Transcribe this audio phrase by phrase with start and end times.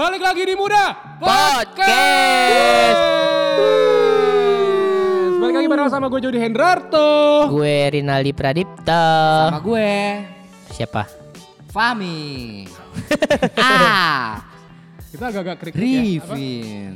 [0.00, 3.00] Balik lagi di Muda Podcast.
[5.36, 7.44] Balik lagi bareng sama gue Jody Hendrarto.
[7.52, 9.04] Gue Rinaldi Pradipta.
[9.52, 9.92] Sama gue
[10.72, 11.02] Siapa?
[11.68, 12.64] Fami
[13.60, 14.40] Ah
[15.06, 15.84] Kita agak-agak krik ya.
[15.84, 16.32] Apa?
[16.32, 16.92] Rivin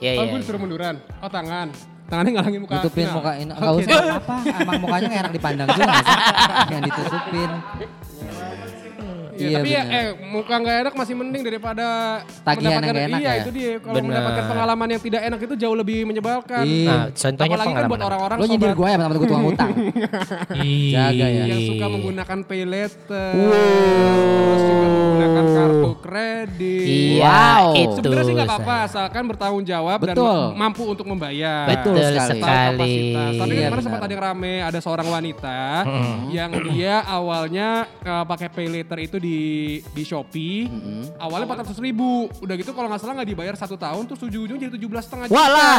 [0.00, 0.30] Ya Oh, ya.
[0.30, 0.94] gue disuruh munduran.
[1.20, 1.68] Oh, tangan.
[2.08, 2.80] Tangannya ngalangin muka.
[2.80, 3.14] Tutupin Nah.
[3.20, 3.84] muka ini Gak Oke.
[3.84, 6.16] usah apa Emang mukanya gak enak dipandang juga sih
[6.72, 7.50] Yang ditutupin
[9.38, 11.86] Iya, Iya, tapi ya, eh muka nggak enak masih mending daripada
[12.40, 13.38] Tagihan yang mendapatkan- nggak enak Iya, ya?
[13.38, 13.72] itu dia.
[13.78, 14.08] Kalau Bener.
[14.08, 16.64] mendapatkan pengalaman yang tidak enak itu jauh lebih menyebalkan.
[16.64, 16.88] Iya.
[16.88, 17.88] Nah, contohnya Apalagi kan pengalaman.
[17.88, 19.70] buat orang-orang Lo nyindir gue ya sama gue tukang utang
[20.88, 21.44] Jaga ya.
[21.46, 26.86] yang suka menggunakan pay letter, terus juga menggunakan kartu kredit.
[26.88, 27.66] Iya, Wow.
[27.74, 27.98] itu.
[27.98, 30.26] Sebenarnya sih nggak apa-apa, asalkan bertanggung jawab dan Betul.
[30.48, 31.66] ma- mampu untuk membayar.
[31.68, 32.30] Betul sekali.
[32.34, 32.66] sekali.
[32.70, 33.32] kapasitas.
[33.38, 34.08] Tapi Iya, kemarin sempat benar.
[34.08, 35.58] ada yang rame, ada seorang wanita
[36.30, 37.68] yang dia awalnya
[38.00, 39.27] uh, pakai pay letter itu di
[39.82, 40.68] di Shopee.
[41.16, 44.74] Awalnya 400 ribu, udah gitu kalau nggak salah nggak dibayar satu tahun, terus ujung-ujungnya jadi
[44.78, 45.36] 17 setengah juta.
[45.36, 45.78] Walah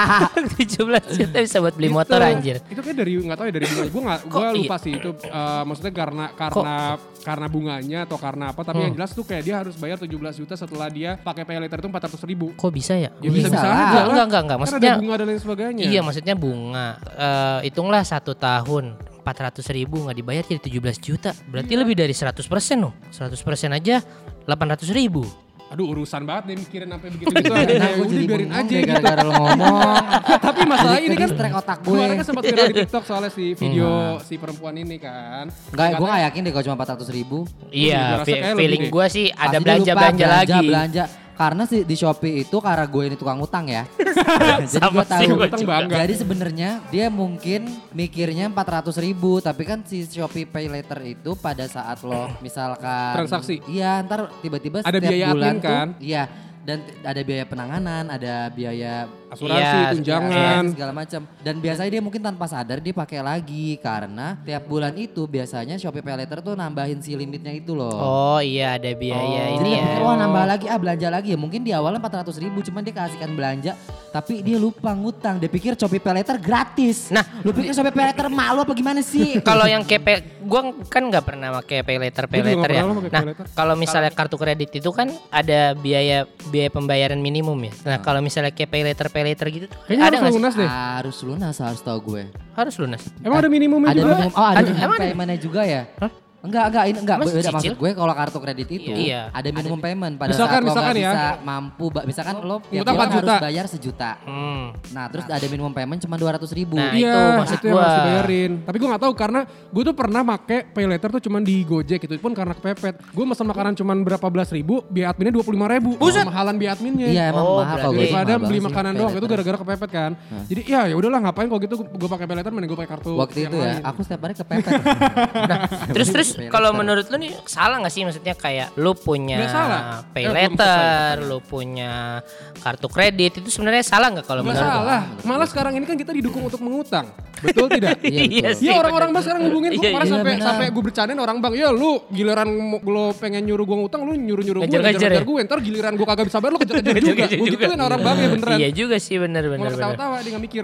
[0.60, 1.96] 17 juta bisa buat beli Gitu.
[1.96, 2.56] motor anjir.
[2.66, 3.84] Itu kayak dari nggak tahu ya dari bunga.
[3.86, 4.52] Gue nggak, Kok gue iya?
[4.56, 5.10] lupa sih itu.
[5.26, 6.76] uh, maksudnya karena karena
[7.20, 8.60] karena bunganya atau karena apa?
[8.62, 8.86] Tapi Hmm.
[8.88, 11.88] yang jelas tuh kayak dia harus bayar 17 juta setelah dia pakai pay letter itu
[11.88, 12.46] 400 ribu.
[12.54, 13.10] Kok bisa ya?
[13.18, 13.74] Ya bisa bisa Bisa lah.
[13.74, 14.44] aja Enggak, enggak, enggak.
[14.46, 15.84] Kan Maksudnya ada bunga dan lain sebagainya.
[15.84, 16.86] Iya maksudnya bunga.
[17.10, 18.96] Eh hitunglah satu tahun
[19.30, 21.30] 400 ribu nggak dibayar jadi 17 juta.
[21.46, 21.80] Berarti Iya.
[21.80, 22.92] lebih dari 100 persen loh.
[23.08, 24.02] 100 persen aja
[24.44, 25.22] 800 ribu.
[25.70, 27.46] Aduh urusan banget deh mikirin sampai begitu gitu.
[27.46, 27.62] Nah,
[27.94, 28.88] udah jadi biarin aja gitu.
[28.90, 30.02] gara-gara lo ngomong
[30.50, 31.94] Tapi masalah ini kan ke-distract otak gue.
[31.94, 35.46] Kemarin kan sempat viral di TikTok soalnya si video si perempuan ini kan.
[35.46, 37.38] Enggak, gue gak yakin deh kalau cuma 400 ribu
[37.70, 40.58] Iya, kayak feeling gue sih ada Pasti dia belanja lagi.
[40.66, 41.04] belanja.
[41.40, 43.88] Karena sih di Shopee itu karena gue ini tukang utang ya.
[44.60, 45.30] Jadi Sama gue sih tahu.
[45.32, 45.46] juga.
[45.72, 45.96] bangga.
[46.04, 47.60] Jadi sebenarnya dia mungkin
[47.90, 53.64] mikirnya 400 ribu, tapi kan si Shopee Pay Later itu pada saat lo misalkan Transaksi.
[53.64, 55.86] Iya, ntar tiba-tiba Ada setiap biaya bulan admin kan?
[55.96, 56.24] tuh, iya.
[56.60, 60.30] Dan ada biaya penanganan, ada biaya Asuransi, Iya, tunjangan.
[60.30, 61.20] asuransi, segala macam.
[61.40, 66.02] Dan biasanya dia mungkin tanpa sadar dia pakai lagi karena tiap bulan itu biasanya Shopee
[66.02, 67.94] Pay Later tuh nambahin si limitnya itu loh.
[67.94, 69.56] Oh iya ada biaya Oh.
[69.56, 69.84] Jadi ini dia ya.
[69.86, 72.94] pikir wah nambah lagi ah belanja lagi ya mungkin di awalnya 400 ribu cuman dia
[72.96, 73.72] kasihkan belanja
[74.10, 77.14] tapi dia lupa ngutang dia pikir Shopee Pay Later gratis.
[77.14, 79.38] Nah, lu pikir Shopee Pay Later malu apa gimana sih?
[79.48, 82.58] Kalau yang pay, gua kan nggak pernah pakai pay letter pay ya.
[82.58, 87.72] Nah, pay kalau misalnya kartu kredit itu kan ada biaya biaya pembayaran minimum ya.
[87.86, 90.38] Nah, kalau misalnya kayak pay letter pay letter gitu tuh Kayaknya ada harus nggak sih?
[90.38, 90.68] lunas deh.
[90.68, 92.22] harus lunas harus tahu gue.
[92.50, 93.02] Harus lunas.
[93.20, 94.14] Emang ada minimumnya Ada juga?
[94.16, 95.04] minimum oh ada Ada- minimum emang ada?
[95.06, 95.82] paymentnya juga ya?
[95.98, 96.10] Hah?
[96.40, 97.16] Enggak, enggak, ini enggak.
[97.16, 99.28] Mas Beda maksud gue kalau kartu kredit itu Iya.
[99.28, 101.10] ada minimum payment pada Misalkan- saat lo misalkan ya.
[101.12, 103.36] bisa mampu, misalkan lo tiap bulan 4 harus juta.
[103.38, 104.10] bayar sejuta.
[104.22, 104.64] Hmm.
[104.90, 106.74] Nah, terus ada minimum payment cuma 200 ribu.
[106.74, 107.82] Nah, iya, itu maksud yang gua.
[107.82, 108.50] harus dibayarin.
[108.62, 112.00] Tapi gue gak tahu karena gue tuh pernah make pay letter tuh cuman di Gojek
[112.00, 112.94] itu pun karena kepepet.
[113.06, 115.92] Gue mesen makanan cuman berapa belas ribu, biaya adminnya dua puluh lima ribu.
[115.94, 116.24] Buset.
[116.24, 117.06] Mahalan biaya adminnya.
[117.06, 118.00] Iya emang Oh, mahal kalau gue.
[118.02, 120.10] Daripada beli makanan doang itu gara-gara kepepet kan.
[120.48, 123.12] Jadi ya ya udahlah ngapain kalau gitu gue pakai pay letter mending gue pakai kartu
[123.12, 124.72] Waktu yang itu ya, aku setiap hari kepepet.
[125.94, 130.24] Terus terus Kalau menurut lu nih salah nggak sih maksudnya kayak lu punya Nggak pay
[130.26, 132.20] letter, lu punya
[132.56, 134.70] kartu kredit itu sebenarnya salah nggak kalau menurut lu?
[134.72, 135.00] salah.
[135.20, 137.08] Malah sekarang ini kan kita didukung untuk mengutang.
[137.40, 137.98] Betul tidak?
[138.02, 138.62] Iya, Iya betul.
[138.62, 141.52] Iya orang-orang bang sekarang ngubungin gue Iya, kemarin iya, sampai sampai gue bercandain orang bang,
[141.54, 145.12] ya lu giliran mau- lo pengen nyuruh gue ngutang, lu nyuruh nyuruh gue, Ngejar-ngejar ngejar
[145.16, 145.22] ya?
[145.24, 147.24] gue, ntar giliran gue kagak bisa bayar, lu kejar-kejar juga.
[147.26, 148.56] Gue gituin orang bang ya beneran.
[148.56, 149.72] Iya juga sih bener bener bener.
[149.74, 150.62] ketawa-tawa dia gak mikir.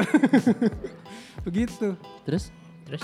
[1.47, 1.89] Begitu.
[2.27, 2.45] Terus?
[2.87, 3.03] Terus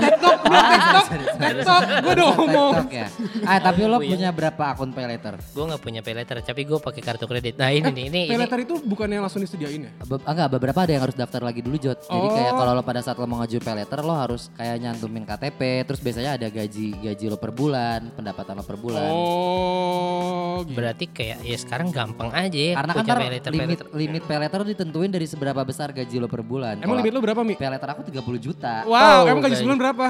[0.00, 1.06] TikTok, belum TikTok,
[1.36, 2.74] TikTok, gue udah ngomong.
[2.88, 3.06] Ya.
[3.44, 5.36] Ah tapi lo punya berapa akun pay letter?
[5.36, 7.60] gue nggak punya pay letter tapi gue pakai kartu kredit.
[7.60, 9.92] Nah ini nih ini Pay ini letter itu bukannya langsung disediain ya?
[10.08, 12.00] Be enggak, beberapa ada yang harus daftar lagi dulu Jot.
[12.08, 12.32] Jadi Oh.
[12.32, 15.60] kayak kalau lo pada saat lo mau ngajuin pay letter lo harus kayak nyantumin KTP,
[15.84, 19.10] terus biasanya ada gaji gaji lo per bulan, pendapatan lo per bulan.
[19.12, 20.80] Oh, gitu.
[20.80, 25.12] berarti kayak ya sekarang gampang aja ya Karena kan pay limit limit pay letter ditentuin
[25.12, 26.78] dari seberapa besar gaji lo per bulan.
[26.78, 27.54] Emang limit lo berapa Mi?
[27.54, 28.86] Pay letter aku 30 juta.
[28.86, 30.06] Wow, Oh, emang gaji sebulan berapa?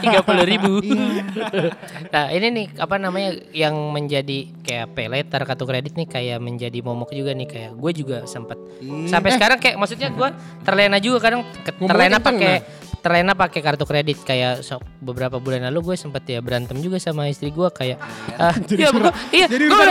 [0.00, 0.72] tiga puluh ribu.
[0.90, 1.70] Iya.
[2.10, 6.78] nah ini nih apa namanya yang menjadi kayak pay letter kartu kredit nih kayak menjadi
[6.80, 8.58] momok juga nih kayak gue juga sempat
[9.06, 10.28] sampai sekarang kayak maksudnya gue
[10.62, 11.42] terlena juga kadang
[11.80, 12.54] terlena pakai
[13.00, 17.24] terlena pakai kartu kredit kayak so- beberapa bulan lalu gue sempet ya berantem juga sama
[17.26, 17.96] istri gue kayak
[18.36, 19.84] ah, iya gue iya jadi gue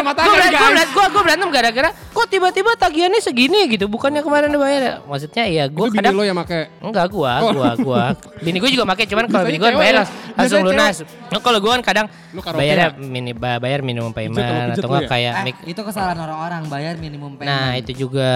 [0.86, 1.90] gue gue berantem gara-gara
[2.20, 6.68] kok tiba-tiba tagihannya segini gitu bukannya kemarin dibayar maksudnya ya gue kadang lo yang make.
[6.80, 7.52] Enggak gua, Oh.
[7.54, 8.04] gua, gua.
[8.40, 10.06] Bini gua juga pakai cuman kalau bini gua cewek bayar ya.
[10.34, 10.96] langsung, lunas.
[11.30, 12.88] Nah, kalau gua kan kadang Lu karaoke bayar ya?
[12.98, 14.42] mini ba- bayar minimum payment
[14.74, 15.10] atau enggak ya?
[15.10, 17.54] kayak Eh, mik- itu kesalahan orang-orang bayar minimum payment.
[17.54, 18.32] Nah, itu juga.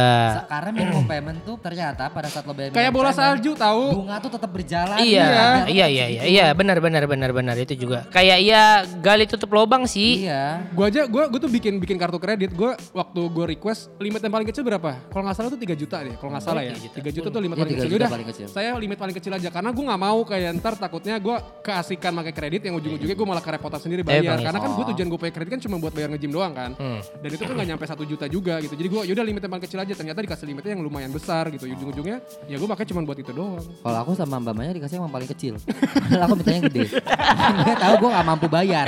[0.46, 3.84] Karena minimum payment tuh ternyata pada saat lo bayar Kayak bola salju tahu.
[4.00, 4.98] Bunga tuh tetap berjalan.
[4.98, 5.48] Iya, ya.
[5.66, 8.06] iya, iya, iya, iya, benar, benar, benar, benar itu juga.
[8.10, 8.64] Kayak ya
[8.98, 10.24] gali tutup lubang sih.
[10.24, 10.62] Iya.
[10.70, 12.54] Gue aja, gue gue tuh bikin bikin kartu kredit.
[12.54, 14.92] Gue waktu gue request limit yang paling kecil berapa?
[15.08, 16.16] Kalau nggak salah tuh 3 juta deh.
[16.16, 16.74] Kalau nggak salah ya.
[16.74, 17.90] 3 juta tuh limit Iya, paling 3 kecil.
[17.90, 18.48] juta Udah, paling kecil.
[18.48, 22.34] saya limit paling kecil aja karena gue nggak mau kayak ntar takutnya gue keasikan pakai
[22.34, 24.24] kredit yang ujung-ujungnya gue malah kerepotan sendiri bayar.
[24.24, 24.90] Emang karena kan gue Oh.
[24.90, 26.72] tujuan gue pakai kredit kan cuma buat bayar nge-gym doang kan.
[26.74, 27.00] Hmm.
[27.20, 28.74] Dan itu tuh nggak nyampe satu juta juga gitu.
[28.74, 29.94] Jadi gue yaudah limit yang paling kecil aja.
[29.94, 31.66] Ternyata dikasih limitnya yang lumayan besar gitu.
[31.66, 33.62] Ujung-ujungnya ya gue pakai cuma buat itu doang.
[33.80, 35.54] Kalau aku sama Mbak Maya dikasih yang paling kecil.
[36.24, 36.88] Aku mintanya gede.
[37.66, 38.88] Dia tahu gue gak mampu bayar.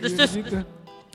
[0.00, 0.58] Terus terus Gitu.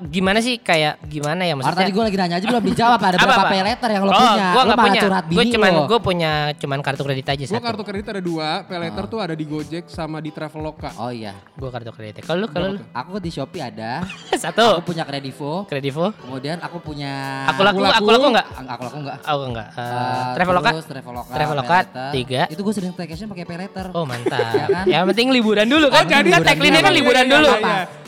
[0.02, 1.80] Gimana sih kayak gimana ya Karena maksudnya?
[1.82, 3.00] tadi gue lagi nanya aja belum dijawab.
[3.00, 3.50] Ada Apa, berapa apa?
[3.50, 4.48] pay letter yang lo oh, punya?
[4.50, 5.02] Gua lo nggak punya.
[5.02, 8.78] curhat Gue cuman gue punya cuman kartu kredit aja Gue kartu kredit ada dua, pay
[8.80, 10.90] letter tuh ada di Gojek sama di Traveloka.
[10.96, 11.36] Oh iya.
[11.54, 12.24] Gue kartu kredit.
[12.24, 14.02] Kalau lu kalau lu Aku di Shopee ada.
[14.44, 15.68] satu Aku punya Kredivo.
[15.68, 16.16] kredivo.
[16.16, 17.44] Kemudian aku punya...
[17.50, 18.26] Aku laku, Aku aku laku.
[18.32, 18.46] enggak?
[18.56, 19.18] Aku laku enggak.
[19.22, 19.68] Aku enggak.
[19.74, 20.70] Uh, Eh, Traveloka.
[20.72, 21.78] terus Traveloka.
[22.12, 22.42] Tiga.
[22.48, 23.92] Itu gue sering staycation pakai pay letter.
[23.92, 24.40] Oh mantap.
[24.40, 24.86] Ya kan?
[24.88, 26.02] Yang penting liburan dulu kan.
[26.02, 26.80] Oh, jadi kan dulu.
[26.80, 27.50] kan liburan Iya, iya, dulu.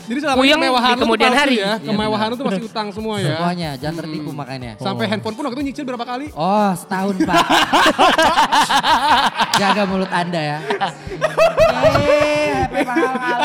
[0.02, 1.54] Jadi selama Puyeng ini kemewahan di kemudian hari.
[1.56, 1.78] ya.
[1.78, 3.38] Iya, Kemewahan tuh masih utang semua ya.
[3.38, 4.70] Semuanya, jangan tertipu makanya.
[4.78, 6.26] Sampai handphone pun waktu itu nyicil berapa kali?
[6.34, 7.44] Oh, setahun Pak.
[9.62, 10.58] Jaga mulut Anda ya.
[12.02, 13.38] Yeay, happy mahal-mahal.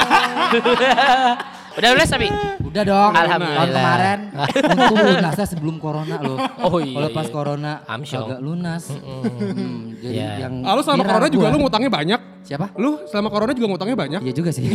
[1.78, 2.28] Udah lunas tapi.
[2.60, 3.12] Udah dong.
[3.12, 3.58] Alhamdulillah.
[3.60, 4.20] Tahun kemarin
[4.68, 6.38] untung lunasnya sebelum corona loh.
[6.60, 7.32] Oh iya, Kalau pas iya.
[7.32, 8.26] corona Amsyong.
[8.28, 8.84] agak lunas.
[8.90, 10.30] Hmm, jadi Iya.
[10.42, 11.54] yang Ah, lu selama corona juga gua.
[11.54, 12.20] lu ngutangnya banyak.
[12.44, 12.66] Siapa?
[12.76, 14.20] Lu selama corona juga ngutangnya banyak.
[14.22, 14.66] Iya juga sih.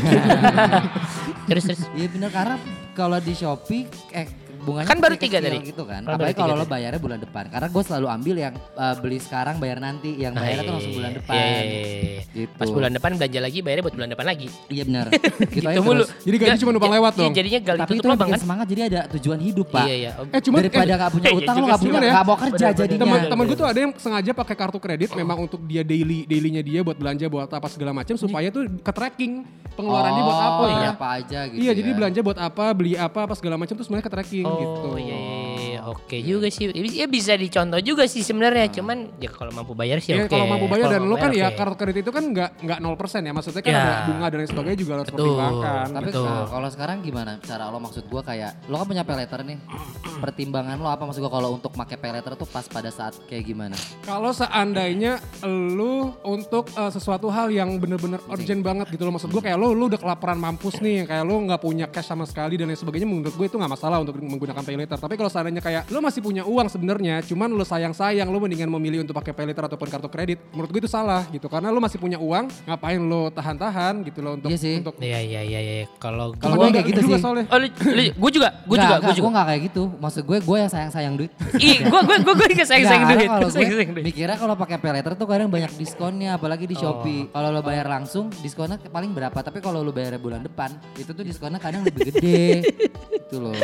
[1.48, 1.80] Terus terus.
[1.92, 2.56] Iya bener karena
[2.92, 4.26] kalau di Shopee eh
[4.62, 5.58] bunganya Kan baru tiga tadi.
[5.60, 6.00] gitu kan.
[6.00, 7.44] Baru Apalagi kalau lo bayarnya bulan depan.
[7.46, 10.74] Karena gue selalu ambil yang eh, beli sekarang bayar nanti, yang Ah, bayarnya iya, tuh
[10.74, 11.34] langsung bulan iya, depan.
[11.36, 12.20] iya, iya, iya.
[12.24, 12.52] Gitu.
[12.54, 14.48] Pas bulan depan belanja lagi bayarnya buat bulan depan lagi.
[14.66, 15.06] Iya benar.
[15.54, 15.94] gitu, aja Gitu mulu.
[16.00, 16.10] terus.
[16.22, 17.32] Jadi gaji cuma numpang ja- lewat iya, dong.
[17.32, 18.40] Jadinya gali Tapi itu lubang bikin kan.
[18.40, 19.84] semangat jadi ada tujuan hidup pak.
[19.84, 20.10] Iya iya.
[20.30, 22.12] Eh cuman Daripada eh, gak punya iya utang lo juga gak sih, punya ya.
[22.12, 23.00] gak mau kerja jadinya.
[23.24, 26.80] teman gue tuh ada yang sengaja pakai kartu kredit memang untuk dia daily dailynya dia
[26.80, 29.42] buat belanja buat apa segala macam supaya tuh ke tracking
[29.72, 30.60] pengeluarannya buat apa.
[30.62, 31.58] Oh, iya, apa aja gitu.
[31.58, 31.96] Iya, jadi ya.
[31.96, 34.86] belanja buat apa, beli apa, apa segala macam tuh semuanya ke tracking gitu.
[34.92, 35.31] Oh iya, iya,
[35.82, 35.90] iya.
[35.90, 36.70] oke juga sih.
[36.72, 38.70] Ya bisa dicontoh juga sih sebenarnya.
[38.70, 40.30] Cuman ya kalau mampu bayar sih Ya oke.
[40.30, 42.78] kalau mampu bayar dan mampu lu kan bayar, ya kartu kredit itu kan nggak nggak
[42.78, 43.82] 0% ya maksudnya kan Ya.
[43.82, 45.86] ada bunga dan lain sebagainya juga harus pertimbangkan.
[45.90, 46.24] Tapi Betul.
[46.24, 49.58] nah, kalau sekarang gimana cara lo maksud gua kayak lo kan punya pay letter nih.
[50.20, 53.42] Pertimbangan lo apa maksud gua kalau untuk pakai pay letter tuh pas pada saat kayak
[53.42, 53.74] gimana?
[54.04, 59.40] Kalau seandainya lu untuk eh, sesuatu hal yang bener-bener urgent banget gitu loh maksud gue
[59.40, 62.68] kayak lo lu udah kelaparan mampus nih kayak lo nggak punya cash sama sekali dan
[62.68, 65.71] lain sebagainya menurut gue itu nggak masalah untuk menggunakan pay later tapi kalau seandainya kayak
[65.82, 69.64] lo masih punya uang sebenarnya cuman lo sayang-sayang lo mendingan memilih untuk pakai pay later
[69.64, 73.28] ataupun kartu kredit menurut gue itu salah gitu karena lo masih punya uang ngapain lo
[73.28, 74.76] tahan-tahan gitu loh untuk Iya sih.
[74.78, 75.84] untuk Iya iya iya iya.
[75.96, 77.22] Kalau Kalau gua kayak gitu juga sih.
[77.22, 77.44] soalnya.
[77.48, 79.22] Oh, lu, lu, gua juga, Nggak, juga, gua juga.
[79.22, 79.82] Gua nggak kayak gitu.
[79.96, 81.30] Maksud gue, gue yang sayang-sayang duit.
[81.58, 83.30] Ih, gua gua gua gua juga sayang sayang Nggak, duit.
[83.30, 86.68] Kalau gue mikirnya kalau pakai pay letter tuh kadang banyak diskonnya, apalagi Oh.
[86.68, 87.22] di Shopee.
[87.28, 89.34] Kalau lo bayar langsung, diskonnya paling berapa?
[89.34, 92.66] Tapi kalau lo bayar bulan depan, itu tuh diskonnya kadang lebih gede.
[93.18, 93.54] itu loh.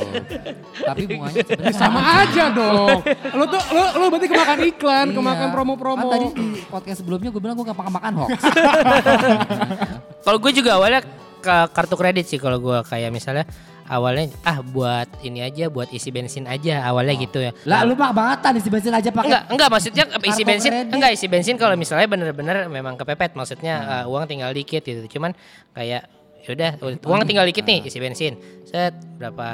[0.79, 2.99] Tapi bunganya sebenarnya sama aja dong
[3.35, 5.17] lo tuh lo lo berarti kemakan iklan Iya.
[5.17, 8.31] kemakan promo-promo Kan tadi di podcast sebelumnya gue bilang gue gak makan-makan hoax.
[10.25, 11.01] Kalau gue juga awalnya
[11.39, 13.47] ke kartu kredit sih kalau gue kayak misalnya
[13.87, 17.55] awalnya ah buat ini aja buat isi bensin aja awalnya gitu ya.
[17.63, 19.31] lah lu mah bangetan isi bensin aja pakai.
[19.31, 20.93] Enggak, enggak maksudnya isi bensin, kredit.
[20.93, 25.17] enggak isi bensin kalau misalnya bener-bener memang kepepet maksudnya uh, uang tinggal dikit gitu.
[25.17, 25.33] Cuman
[25.73, 26.05] kayak
[26.49, 26.73] yaudah
[27.05, 28.35] uang tinggal dikit nih isi bensin.
[28.65, 29.49] Set berapa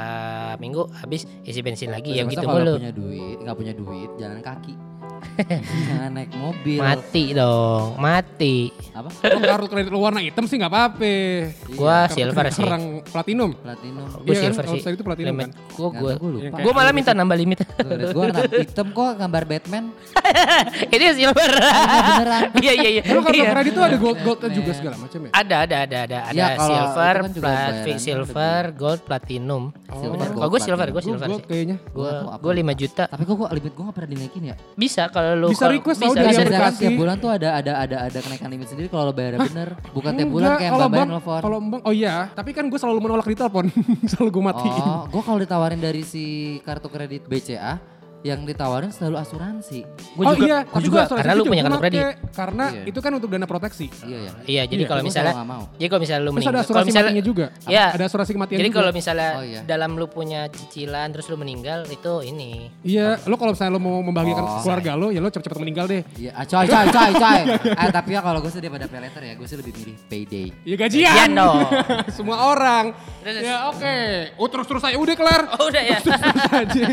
[0.63, 2.75] minggu habis isi bensin lagi ya Masa gitu mulu.
[2.79, 4.75] punya duit, nggak punya duit, jalan kaki.
[5.37, 6.79] Jangan naik mobil.
[6.79, 8.71] Mati dong, mati.
[8.91, 9.09] Apa?
[9.11, 11.15] Kalau kartu kredit lo warna hitam sih nggak apa-apa
[11.73, 12.63] Gua Kartu silver sih.
[12.63, 14.07] orang platinum Platinum.
[14.21, 14.93] Gue Iya kan, silver sih.
[14.93, 15.51] itu platinum kan.
[15.51, 16.57] Gue Nggak gue tahu, gua lupa.
[16.61, 17.59] Gue malah minta nambah limit.
[18.07, 19.85] Gue warna hitam kok gambar Batman.
[20.95, 21.51] Ini silver.
[21.51, 22.43] beneran.
[22.65, 23.03] Iya iya iya.
[23.03, 23.51] Kalau kartu Iya.
[23.51, 25.31] kredit tuh ada gold goldnya juga segala macam ya.
[25.35, 29.63] Ada ada ada ada ada silver, itu kan bayarannya silver, gold, platinum.
[29.91, 31.13] Silver, Kalau gold, gue silver, gue platinum.
[31.13, 31.49] silver Gold sih.
[31.49, 31.77] kayaknya.
[31.85, 33.03] Nggak gue 5 juta.
[33.07, 34.55] Tapi kok kok limit gue gak pernah dinaikin ya?
[34.75, 37.73] Bisa kalau lu Bisa kalau- request bisa, bisa, Biasanya kan tiap bulan tuh ada ada
[37.79, 39.69] ada ada kenaikan limit sendiri kalau lo bayarnya bener.
[39.91, 41.41] Bukan tiap bulan Enggak, kayak kalau Mbak Mbak bang, nelfon.
[41.41, 43.65] kalau bang, oh iya, tapi kan gue selalu menolak di telepon,
[44.11, 44.85] selalu gue matiin.
[44.85, 46.25] Oh, gue kalau ditawarin dari si
[46.61, 47.81] kartu kredit BCA,
[48.25, 49.85] yang ditawarin selalu asuransi.
[50.17, 52.05] Gue oh juga, iya, gua juga gua asuransi karena lu juga punya gua kartu kredit.
[52.33, 52.83] Karena Iya.
[52.89, 53.87] itu kan untuk dana proteksi.
[54.01, 54.33] Iya ya.
[54.49, 55.63] Iya, jadi Iya, kalau gua misalnya mau.
[55.77, 57.47] jadi kalau misalnya lu Terus meninggal, ada kalau asuransi misalnya matinya juga.
[57.69, 57.87] Iya.
[57.93, 58.79] Ada asuransi kematian Jadi juga.
[58.81, 59.61] kalau misalnya Oh, iya.
[59.63, 62.53] dalam lu punya cicilan terus lu meninggal itu ini.
[62.81, 64.61] Iya, lo kalau misalnya lo mau membahagiakan Oh.
[64.65, 66.03] keluarga lo, ya lo cepet-cepet meninggal deh.
[66.17, 67.41] Iya, ah, coy, coy, coy, coy.
[67.85, 70.47] eh, tapi ya kalau gue sih daripada pay letter ya, gue sih lebih milih payday.
[70.65, 71.13] Ya gajian.
[71.13, 71.61] Gajian dong.
[72.17, 72.97] Semua orang.
[73.21, 73.97] Terus- Ya oke.
[74.41, 75.43] Oh terus-terus aja udah kelar.
[75.55, 76.01] Oh udah ya.
[76.01, 76.85] Terus aja.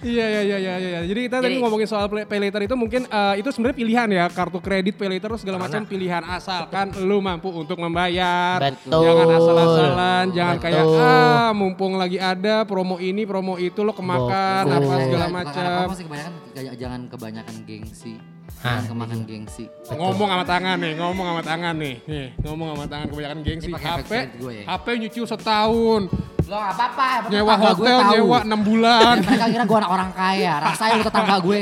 [0.00, 0.88] Iya iya iya iya.
[0.88, 1.00] iya.
[1.12, 4.24] Jadi kita tadi ngomongin soal pay, pay later itu mungkin eh, itu sebenarnya pilihan ya,
[4.32, 8.56] kartu kredit, pay later segala macam pilihan asalkan lu mampu untuk membayar.
[8.58, 9.04] Betul.
[9.04, 10.64] Jangan asal-asalan, jangan Betul.
[10.64, 14.76] kayak ah mumpung lagi ada promo ini, promo itu lo kemakan Betul.
[14.80, 15.68] apa segala macam.
[15.70, 18.14] apa-apa sih kebanyakan kayak jangan kebanyakan gengsi.
[18.60, 19.64] Jangan kemakan gengsi.
[19.88, 21.96] Ngomong sama tangan nih, ngomong sama tangan nih.
[22.04, 23.70] Nih, ngomong sama tangan kebanyakan gengsi.
[23.72, 24.64] HP, gue ya.
[24.68, 26.02] HP nyucil setahun.
[26.50, 27.06] Lo gak apa-apa.
[27.22, 28.10] apa Nyewa tetangga gue hotel, tahu.
[28.10, 29.14] nyewa 6 bulan.
[29.22, 30.52] Mereka kira gue anak orang kaya.
[30.58, 31.60] Rasain lu tetangga gue.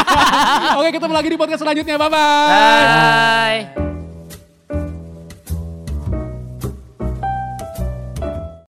[0.80, 1.96] Oke, ketemu lagi di podcast selanjutnya.
[2.00, 2.48] Bye-bye.
[2.48, 3.89] Bye.